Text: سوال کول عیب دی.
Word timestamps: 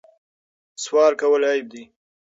سوال 0.83 1.13
کول 1.21 1.43
عیب 1.49 1.65
دی. 1.71 1.83